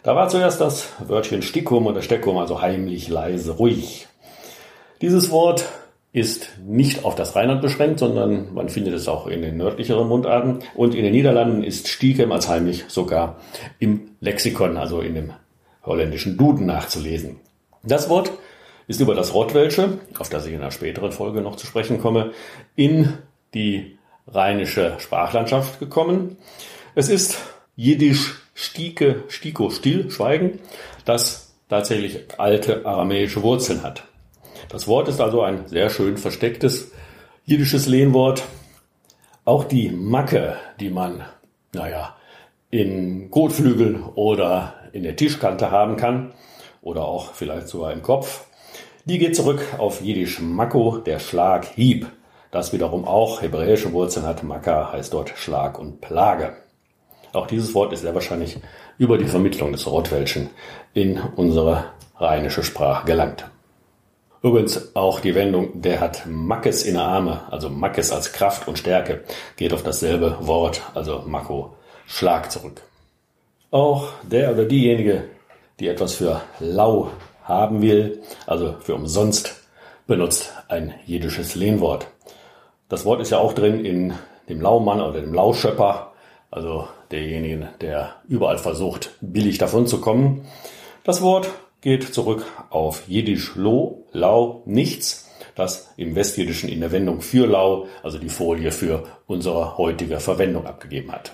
Da 0.04 0.13
war 0.13 0.28
zuerst 0.28 0.60
das 0.60 0.89
Wörtchen 1.00 1.42
Stickum 1.42 1.88
oder 1.88 2.01
Steckum, 2.01 2.38
also 2.38 2.62
heimlich, 2.62 3.08
leise, 3.08 3.54
ruhig. 3.54 4.08
Dieses 5.01 5.32
Wort 5.32 5.63
ist 6.12 6.58
nicht 6.66 7.06
auf 7.06 7.16
das 7.16 7.36
Rheinland 7.36 7.62
beschränkt, 7.62 8.00
sondern 8.00 8.54
man 8.54 8.70
findet 8.70 8.96
es 8.96 9.08
auch 9.08 9.28
in 9.28 9.42
den 9.42 9.58
nördlicheren 9.58 10.08
Mundarten. 10.08 10.60
Und 10.75 10.96
in 10.96 11.04
den 11.04 11.13
Niederlanden 11.13 11.63
ist 11.63 11.88
Stiekem 11.88 12.32
als 12.32 12.50
heimlich 12.50 12.86
sogar 12.88 13.39
im 13.78 14.12
Lexikon, 14.20 14.78
also 14.78 15.01
in 15.01 15.13
dem 15.13 15.34
holländischen 15.84 16.38
Duden 16.38 16.66
nachzulesen. 16.66 17.38
Das 17.84 18.10
Wort 18.10 18.32
ist 18.88 19.00
über 19.00 19.13
das 19.13 19.34
Rottwelsche, 19.36 20.00
auf 20.18 20.30
das 20.30 20.48
ich 20.48 20.54
in 20.54 20.62
einer 20.62 20.72
späteren 20.72 21.12
Folge 21.12 21.42
noch 21.42 21.56
zu 21.56 21.68
sprechen 21.68 22.01
komme, 22.01 22.32
in 22.75 23.13
die 23.54 23.98
rheinische 24.28 24.96
Sprachlandschaft 24.98 25.80
gekommen. 25.80 26.38
Es 26.96 27.08
ist 27.08 27.38
Jiddisch 27.75 28.36
Stieke, 28.56 29.24
Stiko, 29.30 29.70
still, 29.70 30.12
schweigen, 30.12 30.60
das 31.06 31.56
tatsächlich 31.70 32.25
alte 32.38 32.86
aramäische 32.86 33.42
Wurzeln 33.42 33.84
hat. 33.84 34.04
Das 34.70 34.88
Wort 34.88 35.08
ist 35.08 35.20
also 35.20 35.42
ein 35.42 35.68
sehr 35.68 35.90
schön 35.90 36.18
verstecktes 36.18 36.92
jiddisches 37.44 37.88
Lehnwort. 37.88 38.44
Auch 39.44 39.64
die 39.64 39.90
Macke, 39.90 40.58
die 40.80 40.92
man, 40.92 41.26
naja, 41.74 42.16
in 42.70 43.32
Kotflügeln 43.32 44.04
oder 44.04 44.76
in 44.94 45.02
der 45.02 45.16
Tischkante 45.16 45.72
haben 45.72 45.98
kann 45.98 46.34
oder 46.84 47.06
auch 47.06 47.34
vielleicht 47.34 47.68
sogar 47.68 47.92
im 47.92 48.04
Kopf, 48.04 48.46
die 49.06 49.18
geht 49.18 49.36
zurück 49.36 49.60
auf 49.80 50.02
Jiddisch 50.02 50.40
Mako, 50.40 51.00
der 51.00 51.18
Schlag, 51.18 51.66
Hieb. 51.66 52.06
das 52.52 52.72
wiederum 52.72 53.06
auch 53.06 53.42
hebräische 53.42 53.92
Wurzeln 53.92 54.28
hat. 54.28 54.44
Macker 54.44 54.92
heißt 54.92 55.14
dort 55.14 55.30
Schlag 55.36 55.80
und 55.80 56.00
Plage. 56.00 56.58
Auch 57.34 57.48
dieses 57.48 57.74
Wort 57.74 57.92
ist 57.92 58.02
sehr 58.02 58.14
wahrscheinlich 58.14 58.60
über 59.00 59.18
die 59.18 59.28
Vermittlung 59.28 59.72
des 59.72 59.88
Rottwelschen 59.88 60.52
in 60.94 61.20
unsere 61.20 61.86
rheinische 62.18 62.64
Sprache 62.64 63.08
gelangt. 63.08 63.50
Übrigens 64.41 64.96
auch 64.96 65.19
die 65.19 65.36
Wendung, 65.36 65.81
der 65.81 66.00
hat 66.00 66.25
Mackes 66.25 66.84
in 66.84 66.93
der 66.93 67.03
Arme, 67.03 67.41
also 67.51 67.69
Mackes 67.69 68.12
als 68.12 68.31
Kraft 68.31 68.67
und 68.69 68.79
Stärke, 68.79 69.24
geht 69.58 69.74
auf 69.74 69.84
dasselbe 69.84 70.38
Wort, 70.39 70.81
also 70.93 71.24
Makko, 71.25 71.75
Schlag 72.08 72.50
zurück. 72.50 72.81
Auch 73.69 74.08
der 74.24 74.51
oder 74.53 74.63
diejenige, 74.63 75.25
die 75.79 75.89
etwas 75.89 76.15
für 76.15 76.41
lau 76.60 77.12
haben 77.43 77.81
will, 77.81 78.22
also 78.48 78.75
für 78.79 78.96
umsonst, 78.96 79.60
benutzt 80.08 80.53
ein 80.69 80.93
jiddisches 81.05 81.55
Lehnwort. 81.55 82.08
Das 82.88 83.03
Wort 83.05 83.22
ist 83.22 83.31
ja 83.31 83.39
auch 83.39 83.53
drin 83.53 83.84
in 83.84 84.13
dem 84.48 84.62
Laumann 84.62 85.01
oder 85.01 85.19
dem 85.19 85.34
Lauschöpper, 85.34 86.13
also 86.50 86.88
derjenigen, 87.12 87.67
der 87.81 88.15
überall 88.27 88.58
versucht, 88.58 89.12
billig 89.19 89.58
davon 89.58 89.86
zu 89.86 90.00
kommen. 90.00 90.48
Das 91.03 91.22
Wort 91.22 91.50
geht 91.82 92.14
zurück 92.14 92.46
auf 92.70 93.08
Jiddisch 93.08 93.56
Lo, 93.56 94.06
Lau, 94.12 94.64
nichts, 94.66 95.30
das 95.56 95.94
im 95.98 96.16
Westjiddischen 96.16 96.70
in 96.70 96.82
der 96.82 96.92
Wendung 96.92 97.22
für 97.22 97.48
Lau, 97.48 97.88
also 98.04 98.18
die 98.18 98.30
Folie 98.30 98.72
für 98.72 99.06
unsere 99.28 99.78
heutige 99.78 100.20
Verwendung 100.20 100.66
abgegeben 100.66 101.12
hat. 101.12 101.32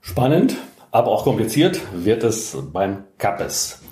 Spannend, 0.00 0.56
aber 0.90 1.10
auch 1.10 1.24
kompliziert 1.24 1.80
wird 1.92 2.24
es 2.24 2.56
beim 2.72 3.04
Kappes. 3.18 3.82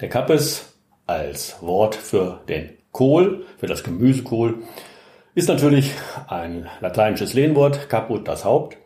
Der 0.00 0.08
Kappes 0.08 0.74
als 1.06 1.56
Wort 1.60 1.94
für 1.94 2.40
den 2.48 2.70
Kohl, 2.92 3.44
für 3.58 3.66
das 3.66 3.84
Gemüsekohl, 3.84 4.62
ist 5.34 5.48
natürlich 5.48 5.92
ein 6.28 6.66
lateinisches 6.80 7.34
Lehnwort, 7.34 7.90
Caput 7.90 8.26
das 8.26 8.44
Haupt. 8.44 8.78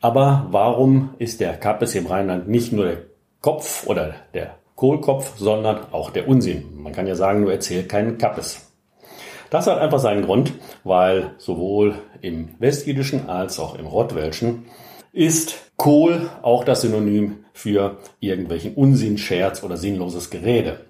Aber 0.00 0.46
warum 0.50 1.14
ist 1.18 1.40
der 1.40 1.56
Kappes 1.56 1.94
im 1.94 2.06
Rheinland 2.06 2.48
nicht 2.48 2.72
nur 2.72 2.84
der 2.86 3.02
Kopf 3.40 3.86
oder 3.86 4.14
der 4.34 4.56
Kohlkopf, 4.76 5.38
sondern 5.38 5.92
auch 5.92 6.10
der 6.10 6.28
Unsinn? 6.28 6.76
Man 6.76 6.92
kann 6.92 7.06
ja 7.06 7.16
sagen, 7.16 7.44
du 7.44 7.50
erzählst 7.50 7.88
keinen 7.88 8.18
Kappes. 8.18 8.72
Das 9.50 9.66
hat 9.66 9.78
einfach 9.78 9.98
seinen 9.98 10.24
Grund, 10.24 10.52
weil 10.84 11.32
sowohl 11.38 11.94
im 12.20 12.50
Westjüdischen 12.58 13.28
als 13.28 13.58
auch 13.58 13.78
im 13.78 13.86
Rottwelschen 13.86 14.66
ist 15.12 15.72
Kohl 15.76 16.28
auch 16.42 16.64
das 16.64 16.82
Synonym 16.82 17.44
für 17.52 17.98
irgendwelchen 18.20 18.74
Unsinn, 18.74 19.18
Scherz 19.18 19.62
oder 19.62 19.76
sinnloses 19.76 20.30
Gerede. 20.30 20.86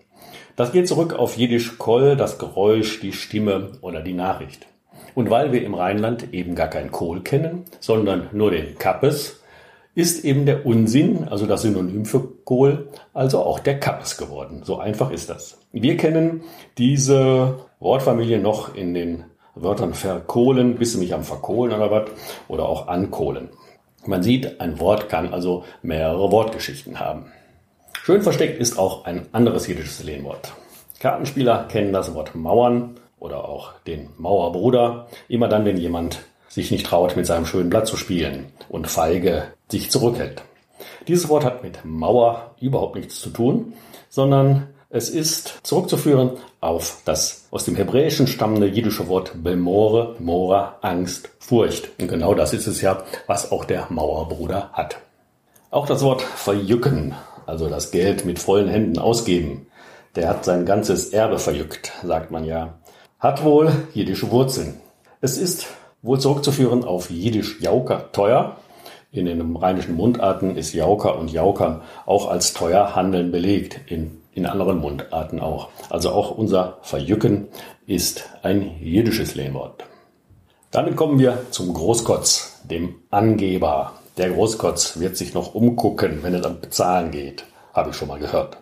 Das 0.56 0.72
geht 0.72 0.88
zurück 0.88 1.12
auf 1.12 1.36
Jiddisch 1.36 1.78
Koll, 1.78 2.16
das 2.16 2.38
Geräusch, 2.38 3.00
die 3.00 3.12
Stimme 3.12 3.72
oder 3.82 4.00
die 4.00 4.14
Nachricht. 4.14 4.66
Und 5.14 5.30
weil 5.30 5.52
wir 5.52 5.64
im 5.64 5.74
Rheinland 5.74 6.34
eben 6.34 6.54
gar 6.54 6.68
kein 6.68 6.90
Kohl 6.90 7.22
kennen, 7.22 7.64
sondern 7.80 8.28
nur 8.32 8.50
den 8.50 8.78
Kappes, 8.78 9.42
ist 9.96 10.26
eben 10.26 10.44
der 10.44 10.66
Unsinn, 10.66 11.26
also 11.26 11.46
das 11.46 11.62
Synonym 11.62 12.04
für 12.04 12.20
Kohl, 12.44 12.88
also 13.14 13.42
auch 13.42 13.58
der 13.58 13.80
Kappes 13.80 14.18
geworden. 14.18 14.60
So 14.62 14.78
einfach 14.78 15.10
ist 15.10 15.30
das. 15.30 15.58
Wir 15.72 15.96
kennen 15.96 16.42
diese 16.76 17.60
Wortfamilie 17.80 18.38
noch 18.38 18.74
in 18.74 18.92
den 18.92 19.24
Wörtern 19.54 19.94
verkohlen, 19.94 20.76
bist 20.76 20.94
du 20.94 20.98
mich 20.98 21.14
am 21.14 21.24
verkohlen 21.24 21.72
oder 21.72 21.90
was, 21.90 22.10
oder 22.46 22.68
auch 22.68 22.88
ankohlen. 22.88 23.48
Man 24.04 24.22
sieht, 24.22 24.60
ein 24.60 24.78
Wort 24.80 25.08
kann 25.08 25.32
also 25.32 25.64
mehrere 25.82 26.30
Wortgeschichten 26.30 27.00
haben. 27.00 27.32
Schön 27.94 28.20
versteckt 28.20 28.60
ist 28.60 28.78
auch 28.78 29.06
ein 29.06 29.26
anderes 29.32 29.66
jiddisches 29.66 30.04
Lehnwort. 30.04 30.52
Kartenspieler 31.00 31.68
kennen 31.68 31.94
das 31.94 32.14
Wort 32.14 32.34
Mauern 32.34 32.96
oder 33.18 33.48
auch 33.48 33.72
den 33.86 34.10
Mauerbruder, 34.18 35.08
immer 35.28 35.48
dann, 35.48 35.64
wenn 35.64 35.78
jemand 35.78 36.18
sich 36.48 36.70
nicht 36.70 36.84
traut, 36.84 37.16
mit 37.16 37.24
seinem 37.24 37.46
schönen 37.46 37.70
Blatt 37.70 37.86
zu 37.86 37.96
spielen 37.96 38.52
und 38.68 38.88
feige 38.88 39.55
sich 39.70 39.90
zurückhält. 39.90 40.42
Dieses 41.08 41.28
Wort 41.28 41.44
hat 41.44 41.62
mit 41.62 41.84
Mauer 41.84 42.54
überhaupt 42.60 42.96
nichts 42.96 43.20
zu 43.20 43.30
tun, 43.30 43.74
sondern 44.08 44.68
es 44.88 45.10
ist 45.10 45.60
zurückzuführen 45.62 46.32
auf 46.60 47.02
das 47.04 47.46
aus 47.50 47.64
dem 47.64 47.74
Hebräischen 47.74 48.26
stammende 48.26 48.66
jiddische 48.66 49.08
Wort 49.08 49.32
Belmore, 49.42 50.16
Mora, 50.20 50.76
Angst, 50.80 51.28
Furcht. 51.38 51.90
Und 51.98 52.08
genau 52.08 52.34
das 52.34 52.52
ist 52.52 52.66
es 52.66 52.80
ja, 52.80 53.02
was 53.26 53.50
auch 53.50 53.64
der 53.64 53.86
Mauerbruder 53.90 54.70
hat. 54.72 54.98
Auch 55.70 55.86
das 55.86 56.02
Wort 56.02 56.22
verjücken, 56.22 57.14
also 57.46 57.68
das 57.68 57.90
Geld 57.90 58.24
mit 58.24 58.38
vollen 58.38 58.68
Händen 58.68 58.98
ausgeben, 58.98 59.66
der 60.14 60.28
hat 60.28 60.44
sein 60.44 60.64
ganzes 60.64 61.10
Erbe 61.12 61.38
verjückt, 61.38 61.92
sagt 62.02 62.30
man 62.30 62.44
ja, 62.44 62.74
hat 63.18 63.44
wohl 63.44 63.70
jiddische 63.92 64.30
Wurzeln. 64.30 64.80
Es 65.20 65.36
ist 65.36 65.66
wohl 66.02 66.20
zurückzuführen 66.20 66.84
auf 66.84 67.10
jiddisch 67.10 67.60
Jauker 67.60 68.12
teuer. 68.12 68.56
In 69.16 69.26
den 69.26 69.56
rheinischen 69.56 69.96
Mundarten 69.96 70.56
ist 70.56 70.72
Jauker 70.72 71.18
und 71.18 71.32
Jauker 71.32 71.82
auch 72.04 72.28
als 72.28 72.52
teuer 72.52 72.94
handeln 72.94 73.32
belegt. 73.32 73.80
In 73.90 74.22
in 74.36 74.46
anderen 74.46 74.78
Mundarten 74.78 75.40
auch. 75.40 75.70
Also 75.88 76.10
auch 76.10 76.30
unser 76.30 76.76
Verjücken 76.82 77.48
ist 77.86 78.28
ein 78.42 78.76
jiddisches 78.80 79.34
Lehnwort. 79.34 79.84
Damit 80.70 80.94
kommen 80.94 81.18
wir 81.18 81.46
zum 81.50 81.72
Großkotz, 81.72 82.60
dem 82.64 82.96
Angeber. 83.10 83.94
Der 84.18 84.30
Großkotz 84.30 85.00
wird 85.00 85.16
sich 85.16 85.32
noch 85.32 85.54
umgucken, 85.54 86.18
wenn 86.22 86.34
es 86.34 86.44
am 86.44 86.60
Bezahlen 86.60 87.10
geht, 87.10 87.44
habe 87.72 87.90
ich 87.90 87.96
schon 87.96 88.08
mal 88.08 88.18
gehört. 88.18 88.58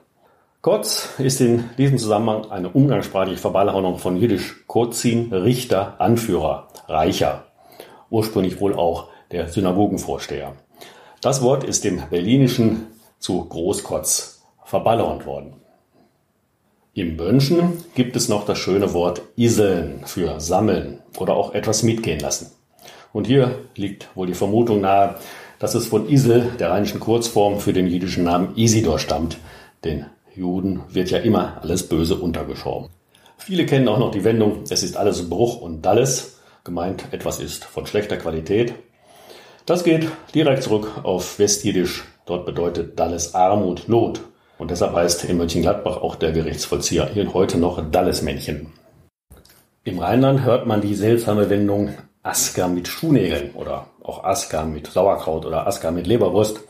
Kotz 0.63 1.09
ist 1.19 1.41
in 1.41 1.69
diesem 1.77 1.99
Zusammenhang 1.99 2.51
eine 2.51 2.69
umgangssprachliche 2.69 3.41
Verballhornung 3.41 3.99
von 3.99 4.17
jiddisch 4.17 4.65
Kozin, 4.67 5.33
Richter, 5.33 5.97
Anführer, 5.99 6.69
Reicher. 6.89 7.47
Ursprünglich 8.11 8.61
wohl 8.61 8.75
auch 8.75 9.09
der 9.35 9.49
Synagogenvorsteher. 9.49 10.53
Das 11.21 11.43
Wort 11.43 11.65
ist 11.65 11.85
im 11.85 12.01
Berlinischen 12.09 12.87
zu 13.19 13.45
Großkotz 13.45 14.45
verballhornt 14.65 15.27
worden. 15.27 15.55
Im 16.95 17.17
Bönschen 17.17 17.85
gibt 17.97 18.15
es 18.15 18.29
noch 18.29 18.47
das 18.47 18.59
schöne 18.59 18.93
Wort 18.93 19.23
Iseln 19.37 20.03
für 20.07 20.39
sammeln 20.39 21.01
oder 21.19 21.35
auch 21.35 21.53
etwas 21.53 21.83
mitgehen 21.83 22.21
lassen. 22.21 22.53
Und 23.13 23.27
hier 23.27 23.59
liegt 23.75 24.09
wohl 24.15 24.29
die 24.29 24.35
Vermutung 24.35 24.81
nahe, 24.81 25.17
dass 25.59 25.75
es 25.75 25.89
von 25.89 26.09
Isel, 26.09 26.53
der 26.61 26.71
rheinischen 26.71 27.01
Kurzform 27.01 27.59
für 27.59 27.73
den 27.73 27.89
jüdischen 27.89 28.23
Namen 28.23 28.57
Isidor 28.57 29.01
stammt. 29.01 29.39
Den 29.83 30.07
Juden 30.37 30.85
wird 30.91 31.11
ja 31.11 31.19
immer 31.19 31.59
alles 31.61 31.89
Böse 31.89 32.15
untergeschoben. 32.15 32.89
Viele 33.37 33.67
kennen 33.67 33.89
auch 33.89 33.99
noch 33.99 34.13
die 34.13 34.23
Wendung, 34.23 34.63
es 34.71 34.85
ist 34.85 34.97
alles 34.97 35.29
Bruch 35.29 35.61
und 35.61 35.83
Dalles, 35.83 36.39
gemeint 36.63 37.13
etwas 37.13 37.41
ist 37.41 37.65
von 37.65 37.87
schlechter 37.87 38.17
Qualität. 38.17 38.75
Das 39.67 39.83
geht 39.83 40.09
direkt 40.35 40.63
zurück 40.63 41.01
auf 41.05 41.39
Westjiddisch, 41.39 42.05
dort 42.27 42.45
bedeutet 42.45 43.01
Dalles 43.01 43.35
Armut, 43.35 43.89
Not 43.89 44.21
und 44.59 44.71
deshalb 44.71 44.95
heißt 44.95 45.25
in 45.25 45.39
Mönchengladbach 45.39 45.97
auch 45.97 46.17
der 46.17 46.33
Gerichtsvollzieher 46.33 47.07
hier 47.07 47.33
heute 47.33 47.57
noch 47.57 47.83
Dallesmännchen. 47.91 48.75
Im 49.83 49.99
Rheinland 49.99 50.45
hört 50.45 50.67
man 50.67 50.83
die 50.83 50.95
seltsame 50.95 51.49
Wendung 51.49 51.95
Asker 52.23 52.69
mit 52.69 52.89
Schuhnägeln 52.89 53.53
oder 53.55 53.87
auch 54.03 54.23
Asker 54.25 54.67
mit 54.67 54.87
Sauerkraut 54.87 55.47
oder 55.47 55.67
Asker 55.67 55.93
mit 55.93 56.07
Leberwurst, 56.07 56.61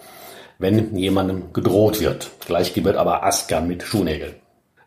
wenn 0.59 0.97
jemandem 0.97 1.53
gedroht 1.53 2.01
wird. 2.01 2.31
Gleich 2.47 2.75
gibt 2.75 2.87
es 2.87 2.97
aber 2.97 3.25
Asker 3.25 3.61
mit 3.61 3.83
Schuhnägeln. 3.83 4.35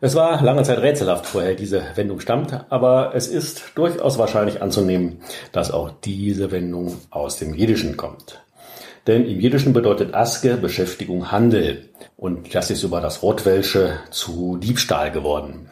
Es 0.00 0.14
war 0.14 0.40
lange 0.42 0.62
Zeit 0.62 0.78
rätselhaft, 0.78 1.34
woher 1.34 1.54
diese 1.54 1.82
Wendung 1.96 2.20
stammt, 2.20 2.66
aber 2.68 3.16
es 3.16 3.26
ist 3.26 3.72
durchaus 3.74 4.16
wahrscheinlich 4.16 4.62
anzunehmen, 4.62 5.20
dass 5.50 5.72
auch 5.72 5.90
diese 6.04 6.52
Wendung 6.52 6.98
aus 7.10 7.36
dem 7.36 7.52
Jiddischen 7.52 7.96
kommt. 7.96 8.40
Denn 9.08 9.26
im 9.26 9.40
Jiddischen 9.40 9.72
bedeutet 9.72 10.14
Aske 10.14 10.56
Beschäftigung, 10.56 11.32
Handel. 11.32 11.88
Und 12.16 12.54
das 12.54 12.70
ist 12.70 12.84
über 12.84 13.00
das 13.00 13.22
Rotwelsche 13.22 13.98
zu 14.10 14.56
Diebstahl 14.58 15.10
geworden. 15.10 15.70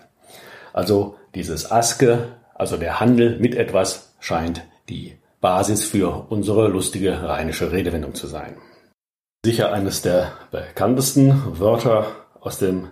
Also 0.73 1.17
dieses 1.35 1.71
Aske, 1.71 2.29
also 2.55 2.77
der 2.77 2.99
Handel 2.99 3.39
mit 3.39 3.55
etwas, 3.55 4.15
scheint 4.19 4.63
die 4.89 5.19
Basis 5.41 5.85
für 5.85 6.27
unsere 6.31 6.67
lustige 6.67 7.23
rheinische 7.23 7.71
Redewendung 7.71 8.15
zu 8.15 8.27
sein. 8.27 8.57
Sicher 9.45 9.73
eines 9.73 10.03
der 10.03 10.33
bekanntesten 10.51 11.61
Wörter 11.61 12.07
aus 12.41 12.59
dem 12.59 12.89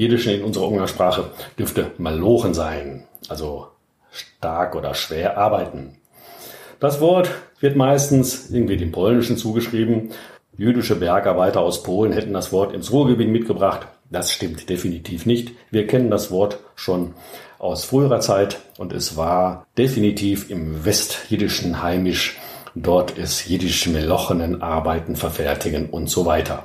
Jiddischen 0.00 0.32
in 0.32 0.42
unserer 0.42 0.66
Umgangssprache 0.66 1.30
dürfte 1.58 1.90
Malochen 1.98 2.54
sein, 2.54 3.04
also 3.28 3.66
stark 4.10 4.74
oder 4.74 4.94
schwer 4.94 5.36
arbeiten. 5.36 5.98
Das 6.78 7.02
Wort 7.02 7.30
wird 7.60 7.76
meistens 7.76 8.50
irgendwie 8.50 8.78
dem 8.78 8.92
Polnischen 8.92 9.36
zugeschrieben. 9.36 10.12
Jüdische 10.56 10.96
Bergarbeiter 10.96 11.60
aus 11.60 11.82
Polen 11.82 12.12
hätten 12.12 12.32
das 12.32 12.50
Wort 12.50 12.72
ins 12.72 12.90
Ruhrgebiet 12.92 13.28
mitgebracht. 13.28 13.88
Das 14.08 14.32
stimmt 14.32 14.70
definitiv 14.70 15.26
nicht. 15.26 15.52
Wir 15.70 15.86
kennen 15.86 16.10
das 16.10 16.30
Wort 16.30 16.60
schon 16.76 17.12
aus 17.58 17.84
früherer 17.84 18.20
Zeit 18.20 18.58
und 18.78 18.94
es 18.94 19.18
war 19.18 19.66
definitiv 19.76 20.48
im 20.48 20.82
Westjiddischen 20.86 21.82
heimisch. 21.82 22.38
Dort 22.74 23.10
ist 23.10 23.46
jiddisch 23.46 23.86
Melochenen 23.88 24.62
arbeiten, 24.62 25.14
verfertigen 25.14 25.90
und 25.90 26.08
so 26.08 26.24
weiter. 26.24 26.64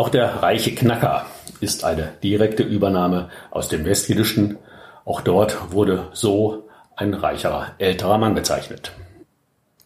Auch 0.00 0.08
der 0.08 0.42
reiche 0.42 0.74
Knacker 0.74 1.26
ist 1.60 1.84
eine 1.84 2.14
direkte 2.22 2.62
Übernahme 2.62 3.28
aus 3.50 3.68
dem 3.68 3.84
Westjiddischen. 3.84 4.56
Auch 5.04 5.20
dort 5.20 5.72
wurde 5.72 6.08
so 6.14 6.70
ein 6.96 7.12
reicherer 7.12 7.72
älterer 7.76 8.16
Mann 8.16 8.34
bezeichnet. 8.34 8.92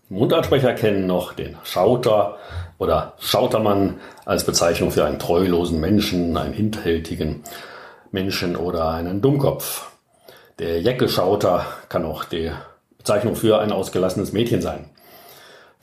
Mundartsprecher 0.08 0.74
kennen 0.74 1.08
noch 1.08 1.32
den 1.32 1.56
Schauter 1.64 2.38
oder 2.78 3.14
Schautermann 3.18 3.98
als 4.24 4.44
Bezeichnung 4.44 4.92
für 4.92 5.04
einen 5.04 5.18
treulosen 5.18 5.80
Menschen, 5.80 6.36
einen 6.36 6.54
hinterhältigen 6.54 7.42
Menschen 8.12 8.54
oder 8.54 8.90
einen 8.90 9.20
Dummkopf. 9.20 9.90
Der 10.60 10.80
Jeckelschauter 10.80 11.66
kann 11.88 12.04
auch 12.04 12.22
die 12.22 12.52
Bezeichnung 12.98 13.34
für 13.34 13.58
ein 13.58 13.72
ausgelassenes 13.72 14.32
Mädchen 14.32 14.62
sein. 14.62 14.90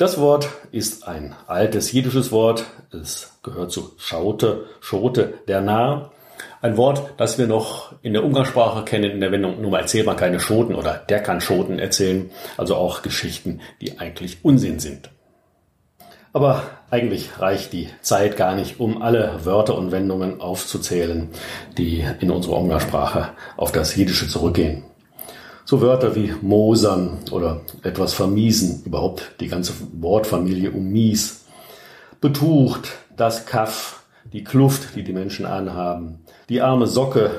Das 0.02 0.20
Wort 0.20 0.50
ist 0.72 1.08
ein 1.08 1.36
altes 1.46 1.92
jiddisches 1.92 2.32
Wort. 2.32 2.66
Es 2.92 3.38
gehört 3.44 3.72
zu 3.72 3.92
Schaute, 4.00 4.66
Schote, 4.80 5.36
der 5.48 5.62
Narr. 5.62 6.12
Ein 6.60 6.76
Wort, 6.76 7.14
das 7.18 7.38
wir 7.38 7.46
noch 7.46 7.94
in 8.02 8.14
der 8.14 8.24
Umgangssprache 8.24 8.84
kennen, 8.84 9.12
in 9.12 9.22
der 9.22 9.32
Wendung, 9.32 9.62
nur 9.62 9.70
mal 9.70 9.82
erzählt 9.82 10.08
man 10.08 10.16
keine 10.16 10.40
Schoten 10.40 10.74
oder 10.74 10.96
der 11.08 11.22
kann 11.22 11.40
Schoten 11.40 11.78
erzählen. 11.78 12.32
Also 12.58 12.78
auch 12.78 13.04
Geschichten, 13.04 13.62
die 13.80 14.00
eigentlich 14.00 14.44
Unsinn 14.44 14.80
sind. 14.80 15.12
Aber 16.34 16.64
eigentlich 16.90 17.40
reicht 17.40 17.72
die 17.72 17.90
Zeit 18.02 18.38
gar 18.38 18.56
nicht, 18.56 18.80
um 18.80 19.04
alle 19.04 19.46
Wörter 19.46 19.78
und 19.78 19.92
Wendungen 19.92 20.42
aufzuzählen, 20.42 21.30
die 21.78 22.04
in 22.22 22.32
unserer 22.32 22.58
Umgangssprache 22.58 23.34
auf 23.56 23.72
das 23.72 23.96
Jiddische 23.96 24.28
zurückgehen. 24.28 24.84
So 25.66 25.82
Wörter 25.82 26.16
wie 26.16 26.34
Mosern 26.42 27.20
oder 27.32 27.62
etwas 27.84 28.14
vermiesen, 28.14 28.84
überhaupt 28.86 29.36
die 29.40 29.48
ganze 29.48 29.74
Wortfamilie 29.94 30.72
um 30.72 30.90
mies, 30.92 31.46
betucht, 32.20 32.90
das 33.16 33.46
Kaff, 33.46 34.04
die 34.32 34.44
Kluft, 34.44 34.96
die 34.96 35.04
die 35.04 35.14
Menschen 35.14 35.46
anhaben, 35.46 36.20
die 36.50 36.62
arme 36.62 36.88
Socke 36.88 37.32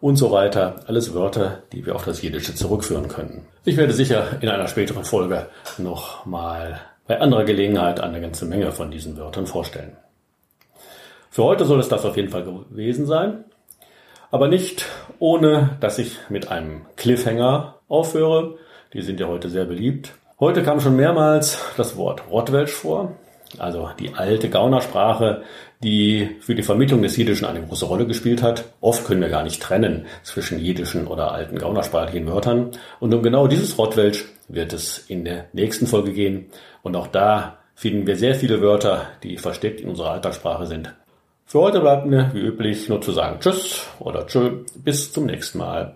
und 0.00 0.16
so 0.16 0.30
weiter. 0.30 0.82
Alles 0.86 1.14
Wörter, 1.14 1.62
die 1.72 1.84
wir 1.86 1.94
auf 1.94 2.04
das 2.04 2.22
Jiddische 2.22 2.54
zurückführen 2.54 3.08
können. 3.08 3.46
Ich 3.64 3.76
werde 3.76 3.92
sicher 3.92 4.38
in 4.40 4.48
einer 4.48 4.68
späteren 4.68 5.04
Folge 5.04 5.46
nochmal 5.78 6.80
bei 7.06 7.20
anderer 7.20 7.44
Gelegenheit 7.44 8.00
eine 8.00 8.20
ganze 8.20 8.46
Menge 8.46 8.72
von 8.72 8.90
diesen 8.90 9.16
Wörtern 9.16 9.46
vorstellen. 9.46 9.96
Für 11.30 11.44
heute 11.44 11.64
soll 11.64 11.80
es 11.80 11.88
das 11.88 12.04
auf 12.04 12.16
jeden 12.16 12.30
Fall 12.30 12.44
gewesen 12.44 13.06
sein, 13.06 13.44
aber 14.30 14.48
nicht 14.48 14.86
ohne, 15.18 15.76
dass 15.80 15.98
ich 15.98 16.18
mit 16.28 16.48
einem 16.50 16.82
Cliffhanger 16.96 17.76
aufhöre. 17.88 18.56
Die 18.92 19.02
sind 19.02 19.20
ja 19.20 19.26
heute 19.26 19.48
sehr 19.48 19.64
beliebt. 19.64 20.12
Heute 20.38 20.62
kam 20.62 20.80
schon 20.80 20.96
mehrmals 20.96 21.58
das 21.76 21.96
Wort 21.96 22.24
Rottwelsch 22.30 22.72
vor, 22.72 23.16
also 23.58 23.90
die 23.98 24.14
alte 24.14 24.50
Gaunersprache, 24.50 25.42
die 25.82 26.36
für 26.40 26.54
die 26.54 26.62
Vermittlung 26.62 27.02
des 27.02 27.16
Jiddischen 27.16 27.46
eine 27.46 27.62
große 27.62 27.86
Rolle 27.86 28.06
gespielt 28.06 28.42
hat. 28.42 28.64
Oft 28.80 29.06
können 29.06 29.20
wir 29.20 29.28
gar 29.28 29.44
nicht 29.44 29.62
trennen 29.62 30.06
zwischen 30.22 30.58
jiddischen 30.58 31.06
oder 31.06 31.32
alten 31.32 31.58
gaunersprachlichen 31.58 32.28
Wörtern. 32.28 32.70
Und 33.00 33.14
um 33.14 33.22
genau 33.22 33.46
dieses 33.46 33.78
Rottwelsch 33.78 34.24
wird 34.48 34.72
es 34.72 34.98
in 35.08 35.24
der 35.24 35.46
nächsten 35.52 35.86
Folge 35.86 36.12
gehen. 36.12 36.46
Und 36.82 36.96
auch 36.96 37.06
da 37.06 37.58
finden 37.74 38.06
wir 38.06 38.16
sehr 38.16 38.34
viele 38.34 38.60
Wörter, 38.60 39.06
die 39.22 39.36
versteckt 39.36 39.80
in 39.80 39.88
unserer 39.88 40.10
Alltagssprache 40.12 40.66
sind. 40.66 40.94
Für 41.48 41.60
heute 41.60 41.78
bleibt 41.78 42.06
mir 42.06 42.30
wie 42.34 42.40
üblich 42.40 42.88
nur 42.88 43.00
zu 43.00 43.12
sagen 43.12 43.38
Tschüss 43.38 43.86
oder 44.00 44.26
Tschö. 44.26 44.64
Bis 44.74 45.12
zum 45.12 45.26
nächsten 45.26 45.58
Mal. 45.58 45.94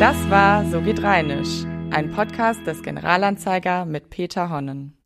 Das 0.00 0.16
war 0.28 0.64
So 0.72 0.80
geht 0.80 1.04
Rheinisch, 1.04 1.64
ein 1.90 2.10
Podcast 2.10 2.66
des 2.66 2.82
Generalanzeiger 2.82 3.84
mit 3.84 4.10
Peter 4.10 4.50
Honnen. 4.50 4.96